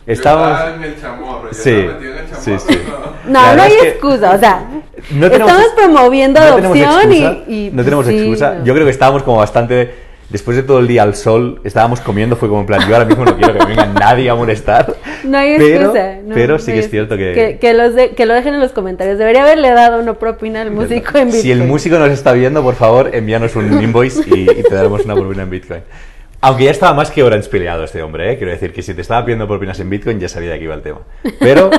[0.07, 0.75] Estábamos...
[0.77, 2.79] en el chamorro, yo Sí, estaba metido en el sí, chamorro, sí.
[3.27, 3.33] no.
[3.33, 4.65] No, no hay excusa, o sea,
[5.11, 8.55] no tenemos estamos promoviendo no adopción y- excusa, y, no tenemos sí, excusa.
[8.55, 8.65] no.
[8.65, 10.06] Yo creo que estábamos como bastante...
[10.29, 13.05] Después de todo el día al sol, estábamos comiendo, fue como en plan, yo ahora
[13.07, 14.97] mismo no quiero que me venga nadie a molestar.
[15.25, 16.17] No hay pero, excusa.
[16.25, 17.33] no, pero sí que es cierto que...
[17.33, 19.19] Que, que los de- que lo dejen en los comentarios.
[19.19, 21.43] Debería haberle dado una propina al músico en Bitcoin.
[21.43, 25.05] Si el músico nos está viendo, por favor, envíanos un invoice y, y te daremos
[25.05, 25.81] una propina en Bitcoin.
[26.41, 28.37] Aunque ya estaba más que orange peleado este hombre, ¿eh?
[28.37, 30.75] Quiero decir que si te estaba pidiendo propinas en Bitcoin ya sabía de qué iba
[30.75, 31.01] el tema.
[31.41, 31.71] Pero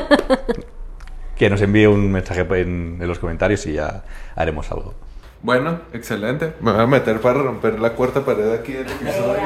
[1.38, 4.04] que nos envíe un mensaje en, en los comentarios y ya
[4.36, 4.94] haremos algo.
[5.42, 6.54] Bueno, excelente.
[6.62, 9.42] Me voy a meter para romper la cuarta pared aquí del episodio.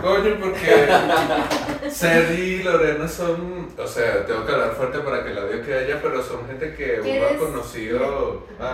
[0.00, 3.68] Coño, porque Sergi y Lorena son.
[3.76, 6.74] O sea, tengo que hablar fuerte para que el audio quede allá, pero son gente
[6.74, 8.46] que uno ha conocido.
[8.60, 8.72] Ah.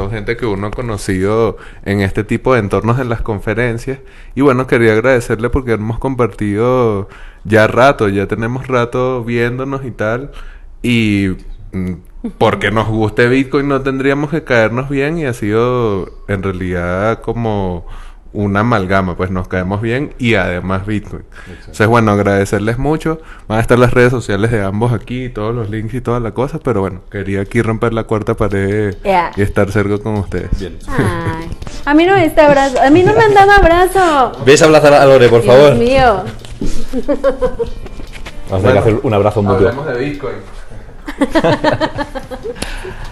[0.00, 4.00] Son gente que uno ha conocido en este tipo de entornos en las conferencias.
[4.34, 7.08] Y bueno, quería agradecerle porque hemos compartido
[7.44, 10.32] ya rato, ya tenemos rato viéndonos y tal.
[10.82, 11.36] Y
[11.72, 11.92] mm,
[12.38, 17.86] porque nos guste Bitcoin no tendríamos que caernos bien y ha sido en realidad como
[18.34, 21.22] una amalgama, pues nos caemos bien y además Bitcoin.
[21.46, 23.20] Entonces, bueno, agradecerles mucho.
[23.46, 26.32] Van a estar las redes sociales de ambos aquí, todos los links y todas las
[26.32, 28.96] cosas, pero bueno, quería aquí romper la cuarta pared
[29.36, 30.50] y estar cerca con ustedes.
[30.58, 30.76] Bien.
[30.88, 31.48] Ay,
[31.84, 32.82] a mí no me está abrazo.
[32.82, 34.32] A mí no me han dado abrazo.
[34.44, 35.74] ¿Ves a abrazar a Lore, por Dios favor?
[35.76, 36.24] mío.
[38.50, 39.68] Vamos a tener que hacer un abrazo mutuo.
[39.68, 40.36] Hablemos de Bitcoin.
[41.18, 43.03] 哈哈哈哈哈